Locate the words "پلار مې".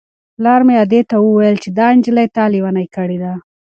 0.35-0.75